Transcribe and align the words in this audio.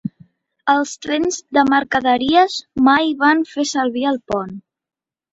Els 0.71 0.93
trens 1.05 1.35
de 1.57 1.63
mercaderies 1.73 2.55
mai 2.87 3.11
van 3.19 3.43
fer 3.51 3.65
servir 3.73 4.03
el 4.13 4.17
pont. 4.33 4.57